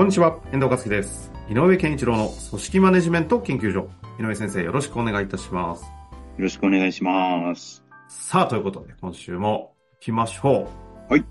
[0.00, 1.30] こんにちは、遠藤和樹です。
[1.50, 3.90] 井上健一郎の組織マネジメント研究所。
[4.18, 5.82] 井上先生、よろしくお願いいたします。
[5.82, 5.90] よ
[6.38, 7.84] ろしくお願いします。
[8.08, 10.70] さあ、ということで、今週も行きましょ
[11.10, 11.12] う。
[11.12, 11.24] はい。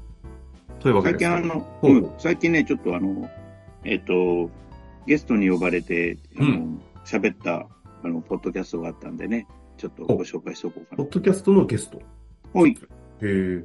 [0.79, 1.25] というわけです。
[1.25, 3.27] 最近あの、ほううん最近ね、ちょっとあの、
[3.85, 4.51] えっ、と、
[5.07, 7.65] ゲストに呼ばれて、あうの、喋、った、
[8.03, 9.47] あの、ポッドキャストがあったんでね、
[9.77, 11.09] ちょっとご紹介しておこうかなポッ。
[11.09, 11.99] ドキャストのゲスト。
[12.53, 12.73] はい。
[12.73, 12.75] へ
[13.23, 13.63] え。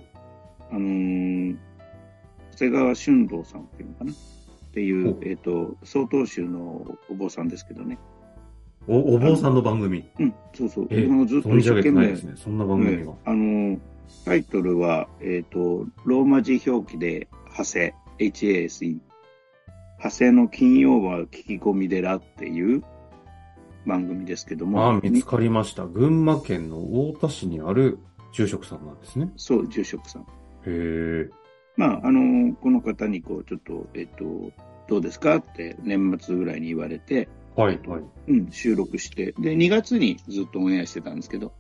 [0.70, 1.56] あのー、
[2.52, 4.12] 長谷川俊道さんっていうのかな
[4.74, 7.96] っていうほ、えっ、と、曹洞宗のお坊さんですけどね。
[8.88, 10.10] お、お坊さんの番組。
[10.18, 10.88] うん、そうそう。
[10.90, 12.32] ええ僕もずっと一生懸命てないですね。
[12.34, 13.12] そんな番組が。
[13.24, 13.78] あの、
[14.24, 18.98] タイトルは、えっ、と、ローマ字表記で、ハセ、HASE。
[20.00, 22.82] ハセの金曜は聞き込み寺っていう
[23.86, 24.84] 番組ですけども。
[24.84, 25.86] ああ、見つかりました。
[25.86, 28.00] 群馬県の太田市にある
[28.32, 29.30] 住職さんなんですね。
[29.36, 30.22] そう、住職さん。
[30.22, 30.26] へ
[30.66, 31.30] え。
[31.76, 34.52] まあ、あの、この方にこう、ちょっと、えっ、と、
[34.88, 38.02] どうですかって年末ぐらいに言われて、はい、はい。
[38.28, 41.52] うん、収録して、で、2月にずっとオンエアしてたんですけど、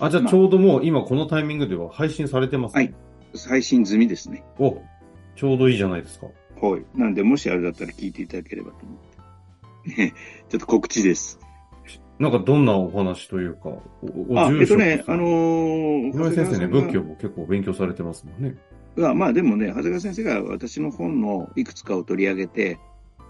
[0.00, 2.76] あ、じゃあちょうどもう今このタイミングでは配信されてます？
[2.76, 2.84] ね。
[2.84, 2.94] はい。
[3.48, 4.44] 配信済みですね。
[4.58, 4.82] お、
[5.36, 6.26] ちょうどいいじゃないですか。
[6.60, 6.84] はい。
[6.94, 10.02] なんで、もしあれだったら聞いていただければと思って。
[10.02, 10.14] ね
[10.48, 11.38] ちょっと告知です。
[12.18, 13.82] なんかどんなお話というか、お
[14.30, 18.56] おあ、えっとね、あのー、井上先生ね、仏教も結構勉強されてますもんね。
[18.96, 22.78] がまあでもね、長谷川先生が私の本のいくつかを取り上げて、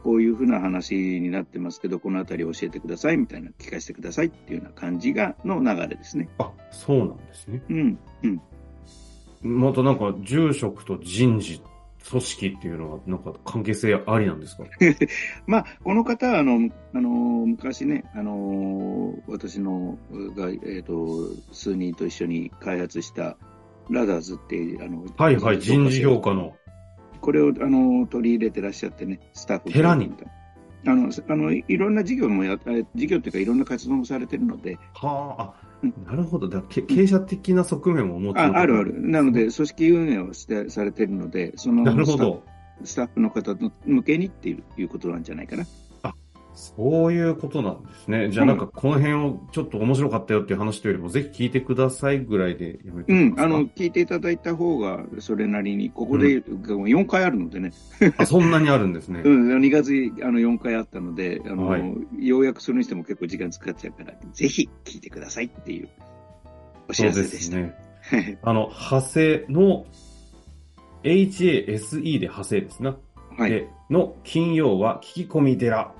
[0.05, 6.29] こういうふうな話になってますけど、このあたりを教えてくださいみたいな、聞かせてくださいっていうような感じが、の流れですね。
[6.39, 7.61] あ、そうなんですね。
[7.69, 8.41] うん、うん。
[9.43, 11.61] またなんか住職と人事、
[12.09, 14.65] 組織っていうのはなんか関係性ありなんですか？
[15.47, 19.99] まあ、この方は、あの、あの、昔ね、あの、私の、
[20.37, 23.37] が、えっ、と、数人と一緒に開発した、
[23.91, 26.57] ラダーズっていう、あの、はいはい、人事評価の。
[27.21, 30.13] これを、あの、取り入れてらっしゃってね、スタッフ寺に？
[30.87, 35.66] あの、あの、いろんな事業もや、え事業っていうかいろんな活動もされてるので、はあ、
[36.07, 36.49] なるほど。
[36.49, 38.57] だけ経営者的な側面ももちろん。
[38.57, 38.95] ああるある。
[39.01, 42.43] なので、組織運営をして、されてるので、そのなるほど。
[42.85, 45.65] スタッフの方の向けにっていういうことなんじゃないかな。
[46.57, 48.31] そういうことなんですね。
[48.31, 57.73] じゃあなんかこの辺をちょっと面白かったよっていう話というよりも、ぜひ聞いてくださいぐらいでやめてうん、あの、聞いていただいた方が、それなりに、ここで4回あるのでね、
[58.17, 59.21] あ、そんなにあるんですね。
[59.23, 59.93] うん、2月
[60.25, 65.89] あの4回あったので、あの、はいようやくそれにしても結構時間使っちゃうから、ぜひ聞いてくださいっていう
[66.89, 67.37] お知らせでした。
[67.37, 68.39] ですね。
[68.43, 69.87] あの、派生の
[71.03, 72.97] HASE で派生ですな。
[73.37, 73.51] はい。
[73.51, 75.95] で、の金曜は聞き込み寺、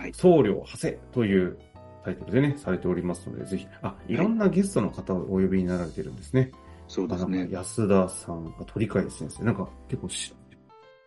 [0.00, 1.58] はい僧侶派生という
[2.04, 6.50] タイトルでね、されておりますので、ぜひ、あ、いろんなゲストの方をお呼びになられてるんですね。
[6.88, 7.46] そうですね。
[7.50, 10.34] 安田さん、あ鳥飼先生、なんか結構し、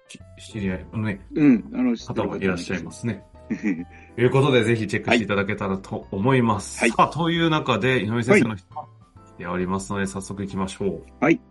[0.08, 0.20] し
[0.52, 3.26] 知り合いのね、うん、あの、方もいらっしゃいますね。
[3.50, 3.58] す。
[4.16, 6.80] ということで、ぜひチェックしていただけたらと思います。
[6.80, 8.86] はいさあ、という中で、井上先生の質問
[9.26, 11.04] 来ておりますので、早速行きましょう。
[11.20, 11.42] はい。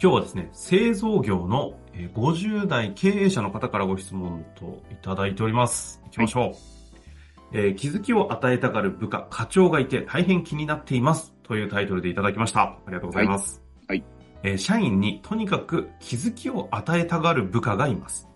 [0.00, 6.00] 今日はですね、製造業のえー50代経営者の方からご質問といただいております。
[6.04, 6.54] 行きましょう。
[7.52, 11.32] えー気づきを与えたがる部下、課長がいて大変気になっています。
[11.42, 12.62] というタイトルでいただきました。
[12.62, 13.62] ありがとうございます。
[13.86, 14.08] はいはい
[14.44, 18.28] えー社員にとにかく気づきを与えたがる部下がいます。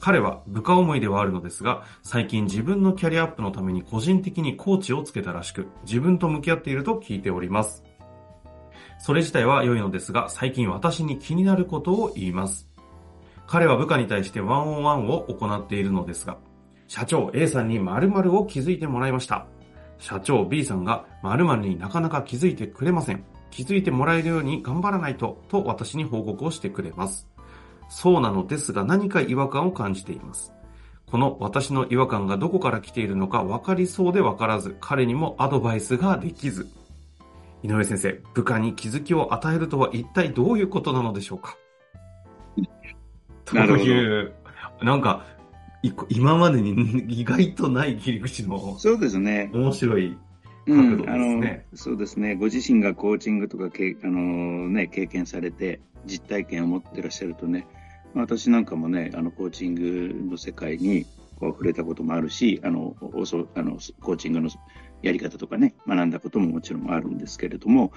[0.00, 7.84] 彼は部下思いではあるのですが、最近自分のキャリアアップのために個人的にコーチをつけたらしく、自分と向き合っていると聞いております。
[9.00, 12.68] それ自体は良いのですが、最近私に気になることを言います。
[13.46, 16.36] 彼は部下に対してワンオンワンを行っているのですが、
[16.86, 19.46] 社長 A さんに〇〇を気づいてもらいました。
[19.98, 23.24] 社長 B さんが〇〇になかなか気づいてくれません。
[23.50, 27.26] 気づいてもらえるように頑張らないと、と私に報告をしてくれます。
[27.88, 30.52] そうなのですが何か違和感を感じています。
[31.10, 36.68] この私の違和感がどこから来ているのか分かりそうで分からず、彼にもアドバイスができず。
[37.62, 41.56] 井上先生、部下に気づきを与えるとは一体どういうことなのでしょうか？
[43.44, 44.32] という、
[44.82, 45.26] なんか、
[45.82, 49.50] い今までに意外とない切り口のそうですね。
[49.52, 50.16] 面白い
[50.66, 51.66] 角度ですね。
[51.72, 52.36] うん、そうですね。
[52.36, 57.66] ご自身がコーチングとかけ、あのね、経験されて、実体験を持ってらっしゃるとね、
[58.14, 61.04] 私なんかもね、あの、コーチングの世界に
[61.38, 64.50] こう触れたこともあるし、あの、おそあのコーチングの
[65.02, 67.92] やり方とかね、学んだことももちろんあるんですけれども、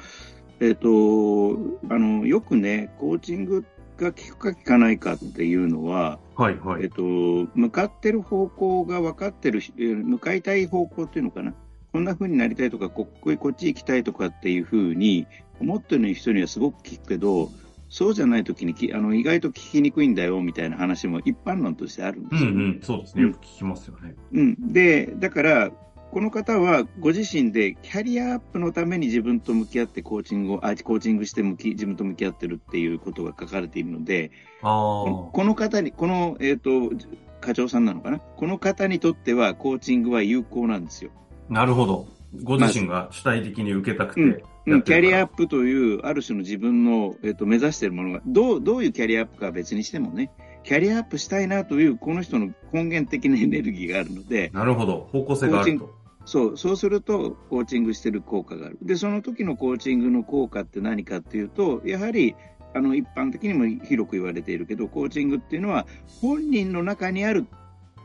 [0.59, 3.65] えっ、ー、と、あの、よくね、コーチング
[3.97, 6.83] が効くか効かないかっていうのは、はいはい。
[6.83, 11.53] えっ、ー、と、向かってる方向が分かってる、向かいたい方向っていうのかな。
[11.91, 15.27] こんな風になりたいとか、こここっち行きたいとかっていう風に
[15.59, 17.51] 思ってる人にはすごく聞くけど、
[17.89, 22.55] そうじゃないときにあの意外と聞きにくいんだよみたいな話も一般論としてあるんですよ、ね。
[22.55, 23.21] うんうん、そうですね。
[23.21, 24.15] よく聞きますよね。
[24.33, 24.73] うん。
[24.73, 25.71] で、だから、
[26.13, 34.29] この方はご自身でキャリアアップのために自分と向き合ってコーチングを、あコーチングして向き自分と向き合ってるっていうことが書かれているので、
[34.61, 36.95] この方に、この、えっ、ー、と、
[37.41, 38.19] 課長さんなのかな？
[38.19, 41.09] この方にとってはコーチングは有効なんですよ。
[41.49, 42.07] なるほど。
[42.43, 50.31] ご自身が主体的に受けたくて、まうん、キャリアアップという、ある種の自分の、えっと、目指しているものが、どう、どういうキャリアアップかは別にしてもね、
[50.63, 56.02] キャリアアップしたいなという、この人の根源的なエネルギーがあるので、なるほど、方向性があると。
[56.25, 58.77] そう、そうすると、コーチングしてる効果がある。
[58.81, 62.35] で、その時のコーチングの効果って何かっていうと、やはり、
[62.73, 65.85] あの、一般的にも広く言われているけど、コーチングっていうのは、
[66.21, 67.45] 本人の中にある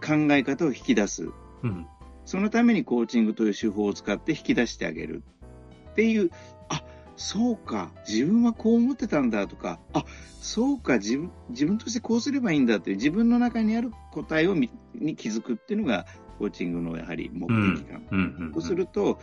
[0.04, 1.28] 考え方を引き出す。
[1.62, 1.86] うん、
[2.24, 5.22] そのためにコーチングという手法を使って引き出してあげる
[5.90, 6.30] っていう、
[6.68, 6.82] あ、
[7.16, 10.04] そうか、自分はこう思ってたんだとか、あ、
[10.40, 14.70] そうか、自分、自分としてこうすればいいんだっていう自分の中にある答えをに
[15.16, 16.06] 気づくっていうのが、
[16.38, 18.52] コーチングのやはり目的感。
[18.54, 19.18] そうすると、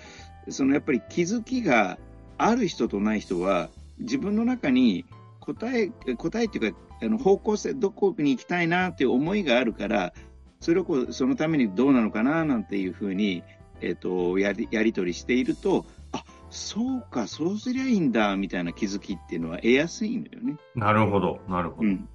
[0.49, 1.97] そのやっぱり気づきが
[2.37, 3.69] ある人とない人は、
[3.99, 5.05] 自分の中に
[5.39, 10.13] 答え、答えっていうか、あの方向性、どこに行きたいなっていう思いがあるから、
[10.59, 13.43] それをこうそのためにどうなのかななんていうふうに、
[13.81, 20.57] えーと、やりやり取りしていると、あそうか、そうすりゃいいんだみたいな気づきっていうのは得やすいんだよね。
[20.75, 21.87] なるほど、なるほど。
[21.87, 22.09] うん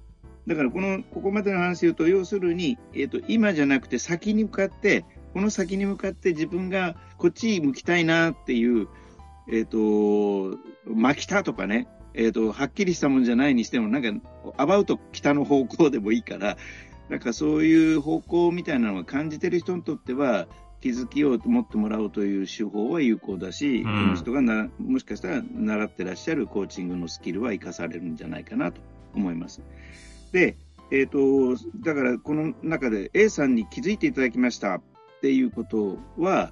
[0.47, 8.87] だからこの、ここまでの話を言うと、要するに、えっ、ー、と、今じゃなくて先に向かって、この先に向かって自分がこっち向きたいなっていう、
[9.47, 16.57] えっ、ー、と、巻きたとかね、えっ、ー、と、はっきりしたもんじゃないにしても、なんか、アバウト北の方向でもいいから、
[17.09, 20.47] なんかそういう方向みたいなのを感じてる人にとっては、
[20.81, 28.81] 気づきを持ってもらおうという手法は有効だし、うん、この人がなもしかしたら習ってらっしゃるコーチングのスキルは生かされるんじゃないかなと
[29.13, 29.61] 思います。
[30.31, 30.57] で、
[30.91, 34.81] えっ、ー、と、だからこの中で A さんに気づいていただきましたっ
[35.21, 36.51] ていうことは、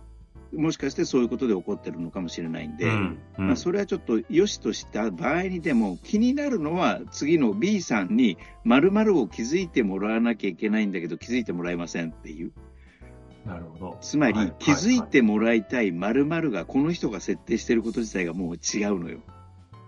[0.53, 12.51] もしかしてそういうことで起こってるのかもしれないんで、うんうん、まあ、それはちょっと良しとした場合にでも気になるのは次の B さんに〇〇を気づいてもらわなきゃいけないんだけど気づいてもらえませんっていう。
[13.45, 13.97] なるほど。
[14.01, 19.19] つまり、はい、気づいてもらいたい〇〇がこの人が設定していること自体がもう違うのよ。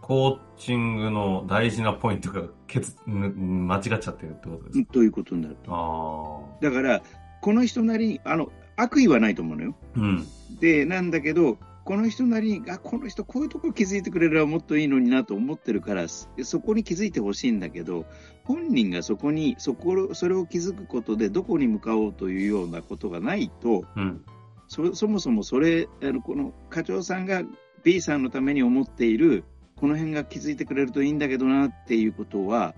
[0.02, 4.94] コーチングの大事なポイントがけつ間違っちゃってるってことですか？
[4.94, 5.58] ということになる。
[5.68, 7.02] あだから、
[7.42, 9.76] この人なりに、あの、悪意はないと思うのよ。
[9.96, 10.28] うん、
[10.60, 18.06] で、なんだけど、この人なりに、あ、この人こういうところ気づいてくれればもっといいのになと思ってるから、そこに気づいてほしいんだけど、
[18.44, 24.24] 本人がそこに、そこ、それを気づくことでどこに向かおうというようなことがないと、うん、
[24.68, 27.44] そそもそもそれ、あの、この課長さんが
[27.84, 29.44] B さんのために思っている、
[29.82, 32.76] この辺が気づいてくれるといいんだけどなっていうことは、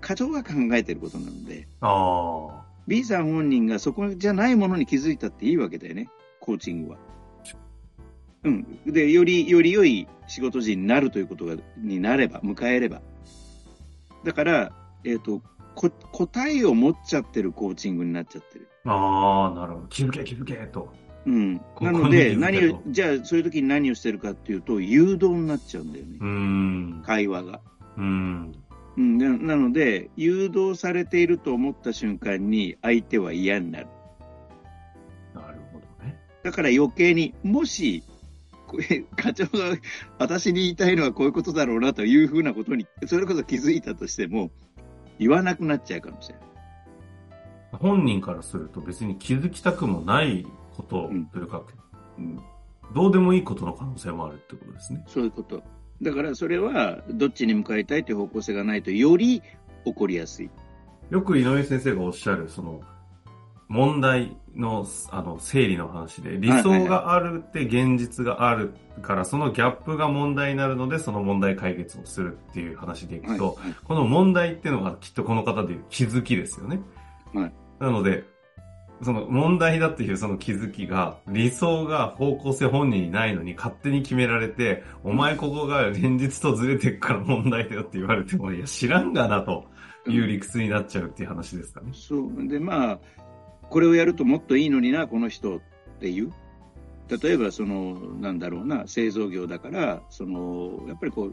[0.00, 6.98] 課長が考えていることなので、あ B さん本人がそこじゃないものに気づいたっていいわけだよね、コーチングは。
[8.42, 8.80] うん。
[8.86, 13.00] で、より、より良い仕事人になるということが、になれば、迎えれば。
[14.24, 14.72] だから、
[15.04, 15.42] えっ、ー、と、
[15.76, 18.68] こ、答えを持っちゃってるコーチングになっちゃってる。
[18.84, 19.86] ああ、なるほど。
[19.86, 20.92] 気づけ、気づけ、と。
[21.26, 21.60] うん。
[21.80, 26.18] なので、何を、じゃあ、そういう時に何をしてるかっていうと、誘導になっちゃうんだよね。
[26.20, 27.02] うん。
[27.04, 27.60] 会話が。
[27.96, 28.54] うん。
[28.96, 33.88] うん、なので、誘導されていると思った瞬間に、相手は嫌になる。
[35.34, 36.16] なるほどね。
[36.44, 38.04] だから余計に、もし、
[39.16, 39.76] 課長が
[40.18, 44.50] 私に言いたいのはこういうことだろうなというふうなことに、それこそ気づいたとしても、
[45.18, 46.46] 言わなくなっちゃうかもしれない。
[47.72, 51.62] 本人からすると別に気づきたくもないことというか、
[52.18, 52.40] うん、
[52.94, 55.04] どうでもいいことの可能性もあるってことですね。
[55.06, 55.62] そういうこと。
[56.02, 59.42] だからそれはどっちに向かいたいという方向性がないとより
[59.84, 60.50] 起こりやすい。
[61.10, 62.80] よく井上先生がおっしゃる、その、
[63.68, 76.80] 問題の、あの、整理の話で、理想があるって現実があるから、そのギャップが問題になるので、その問題解決をするっていう話でいくと、この問題っていうのがきっとこの方でいう気づきですよね。
[77.34, 77.52] はい。
[77.80, 78.24] なので、
[79.02, 89.66] その問題だっていうその気づきが、理想が方向性本人にないのに勝手に決められて、お前ここが現実とずれてくから問題だよって言われても、いや知らんがなと
[90.06, 91.90] いう理屈になっちゃうっていう話ですかね。
[91.92, 92.48] そう。
[92.48, 92.98] で、まあ、
[93.68, 95.60] これをやるともっといいのにな、この人っ
[96.00, 96.32] ていう。
[97.22, 101.32] 例えば、その、なんだろうな、製造業だから、その、やっぱりこ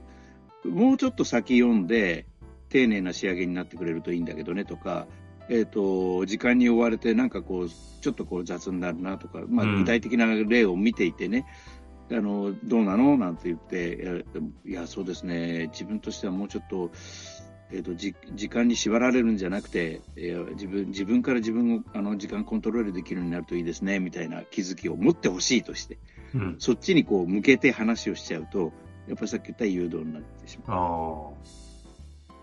[0.65, 2.27] う、もうちょっと先読んで、
[2.69, 5.07] 丁寧な仕上げになってくれるといいんだけどねとか、
[5.49, 9.79] えっ、と、時間に追われて、なんかこう、ちょっとこう雑になるなとか、まあ、うん。
[9.79, 11.45] 具体的な例を見ていてね、
[12.11, 13.17] あの、どうなの？
[13.17, 14.25] なんて言って、
[14.65, 16.91] いや、そうですね、自分としてはもうちょっと、
[17.71, 23.99] えー、とじ時間に縛られるんじゃなくて、いや自分自分から自分をあの時間コントロールできるようになるといいですね。
[23.99, 25.97] みたいな気づきを持ってほしいとして。
[26.35, 26.55] うん。
[26.59, 28.73] そっちにこう向けて話をしちゃうと
[29.07, 31.62] やっぱりさっき言った誘導になってしまう。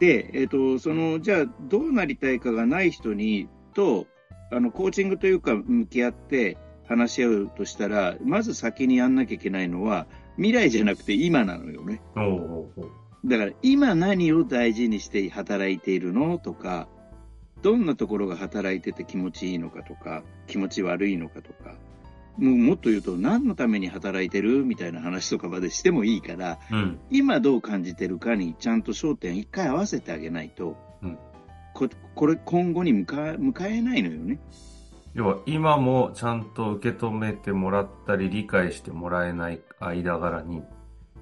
[0.01, 4.07] あで、えー、とそのじゃあどうなりたいかがない人にと
[4.51, 6.57] あのコーチングというか向き合って
[6.89, 12.01] 話し合うとしたらまず先にやんなきゃいけないのは未来じゃなくて今なのよね。
[13.25, 16.39] だから今何を大事にして働いているの？
[16.39, 16.89] とか、
[17.61, 21.75] どんなところが働いてて気持ちいいのかとか、気持ち悪いのかとか、
[22.39, 26.99] もうもっと言うと何のために働いてるみたいな話とかまでしてもいいから、うん。
[27.11, 31.19] 今どう感じてるかにちゃんと焦点一回合わせてあげないと、うん
[31.73, 34.41] ここれ今後に向か向かえないのよね。
[35.15, 40.63] 要は今もちゃんと受け止めてもらったり理解してもらえない間柄に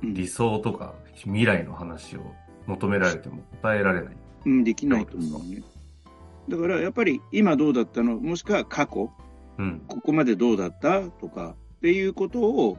[0.03, 2.21] うん理想とか未来の話を
[2.67, 4.17] 求められても答えられない。
[4.47, 5.63] うん、できないと思うね。
[6.49, 8.17] だからやっぱり今どうだったの？
[8.17, 9.11] もしくは過去？
[9.59, 9.83] うん。
[9.87, 12.79] ここまでどうだったとかっていうことを、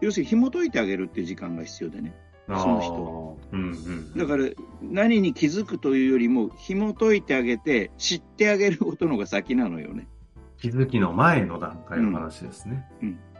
[0.00, 2.14] 要するに紐解いてあげるっていう時間が必要でね。
[2.46, 4.16] その人あーうんうん。
[4.16, 4.44] だから
[4.80, 10.08] 何に気づくというよりも、紐解いてあげて、知ってあげることの方が先なのよね。
[10.58, 12.88] 気づきの前の段階の話ですね。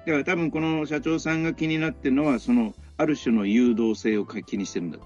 [0.07, 4.99] だから多分この社長さんが気になってるのは、その、ある種の誘導性を気にしてるんだ。
[4.99, 5.03] あ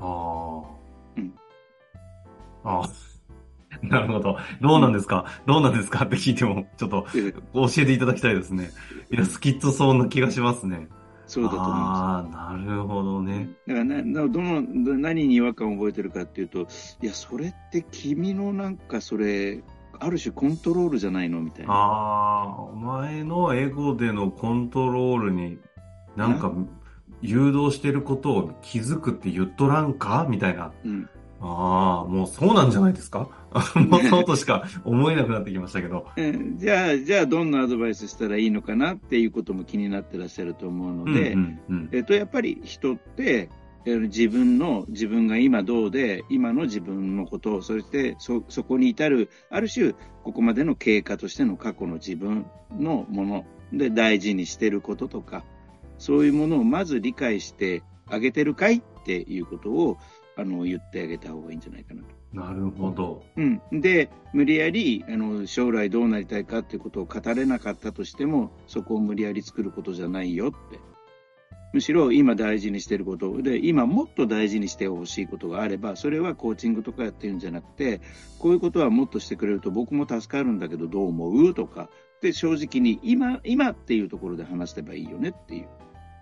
[0.00, 0.62] あ。
[1.16, 1.34] うん。
[2.64, 3.09] ああ。
[3.88, 4.36] なるほど。
[4.60, 6.04] どうなんですか、どうなんですか？
[6.04, 8.70] って聞いても、ちょっとで教えていただきたいですね。
[9.10, 10.88] いや、きっとそんな気がしますね。
[11.26, 13.24] そうだと思いまああ、なるほどす。
[13.24, 13.48] ね。
[13.68, 16.66] だからな、などの、ど何に違和感を覚えてるかっていうと、
[17.02, 19.62] いや、それって君のなんかそれ、
[20.00, 21.72] ある種コントロールじゃないのみたいな。
[21.72, 25.58] ああ、お前のエゴでのコントロールに、
[26.16, 26.52] なんか、
[27.22, 30.26] 誘導してることを気づくって言っとらんか？
[30.28, 30.72] みたいな。
[30.84, 31.08] うん。
[31.42, 33.28] ああ、もうそうなんじゃないですか？
[33.74, 36.06] もうそうとしか思えなくなってきましたけど。
[36.16, 43.48] えーじゃあ、じゃあどんなアドバイスしたらいいのかなっていうことも気になってらっしゃると思うので、うんうんうんえっと、やっぱり人って、
[43.86, 52.44] えー自分の、自分が今どうで、今の自分のことを、そしてそ、そこに至る、ある種、ここまでの経過としての過去の自分
[52.78, 55.44] のもので大事にしてることとか、
[55.96, 59.96] そういうものをまず理解してあげてるかいっていうことを、
[60.40, 62.20] あの、言ってあげた方がいいんじゃないかなと。
[62.32, 63.24] なるほど。
[63.36, 70.78] うん、で無理やりあの将来どうなりたいかっていうことを語れなかったとしてもそこを無理やり作ることじゃないよって
[71.72, 78.00] むしろ今大事にしてることで今もっと大事にしてほしいことがあればそれはコーチングとかやってるんじゃなくて
[78.38, 81.88] こういうことはもっとしてくれると僕も助かるんだけどどう思うとか
[82.22, 85.68] で正直に今今っていうところで話せばいいよねっていう。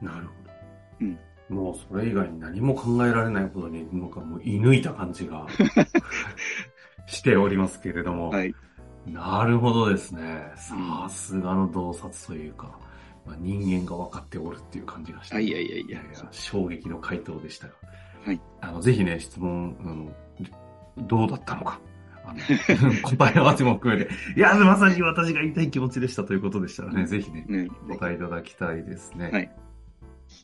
[0.01, 0.51] なるほど。
[1.01, 5.47] うんもうそれ以外に何も考えられないことに、なんかもう射抜いた感じが
[7.07, 8.31] しておりますけれども。
[8.31, 8.55] はい
[9.13, 10.53] なるほどですね。
[10.57, 12.79] さすがの洞察というか、
[13.27, 15.37] まあ、人間が分かっておるっていう感じがして。
[15.37, 17.75] あいやいやいやいや衝撃の回答でしたが。
[18.25, 18.41] はい。
[18.61, 21.81] あの、ぜひね、質問、あの、どうだったのか。
[22.25, 29.31] あの 答え合わせも含めて、いや、まさに私が言いたい気持ちでしたということでしたらね、ぜひね、ねお答えいただきたいですね。
[29.33, 29.51] はい。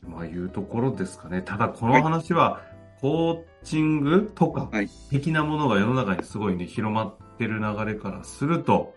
[0.07, 1.41] まあ、いうところですかね。
[1.41, 2.61] ただ、この話は、
[3.01, 8.95] コーチングとかはい、的なものが世の中にすごいね、広まってる流れからすると、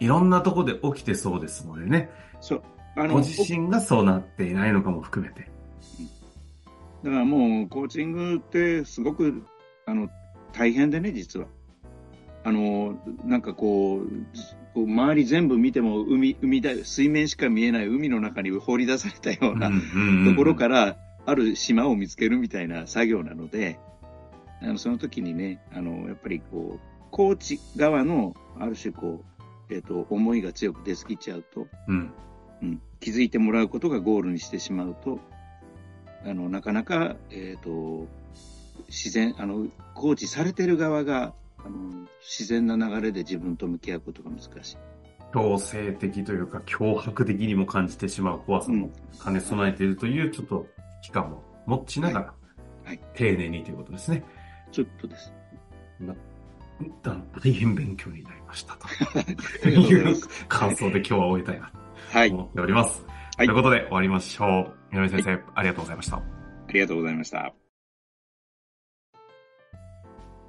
[0.00, 2.10] いろんなとこで起きてそうですのでね、
[2.40, 2.62] そう
[2.96, 5.50] あご自身がそうなっていないのかも含めて。
[7.04, 9.44] だからもうコーチングってすごく
[9.86, 10.08] あの
[10.52, 11.46] 大変でね、実は。
[12.44, 14.08] あのなんかこう、
[14.76, 23.80] こう周り全部見ても海海だ水面しか見えない海の中に放り出されたようなところからある島を見つけるみたいな作業なので、
[24.60, 26.80] あのその時にね、あのやっぱりこう、
[27.10, 29.24] コーチ側のある種こ
[29.70, 32.12] う、えっ、と、思いが強く出過ぎちゃうと、うん。
[32.62, 35.20] うん、気づいてもらうことがゴールにしてしまうと、
[36.22, 38.06] あの、なかなか、えっ、と、
[38.88, 41.32] 自然、あの、コーチされてる側が、
[41.66, 44.76] あの、自然な流れで自分と向き合うことが難しい。
[45.32, 48.90] 強制的というか、脅迫的にも感じてしまう怖さも
[49.22, 50.66] 兼ね備えているという、ちょっと
[51.02, 54.22] 期間も持ちながら、はいはい丁寧にということですね。
[54.70, 55.32] ちょっとです。
[55.98, 56.14] な
[57.02, 58.86] だ大変勉強になりましたと
[59.62, 61.72] といいう感想で今日は終えたいな
[62.12, 62.28] はい。
[62.28, 63.04] と思っております。
[63.36, 64.96] はいということで終わりましょう。
[64.96, 66.16] 井上先生、ありがとうございました。
[66.16, 66.22] あ
[66.72, 67.65] りがとうございました。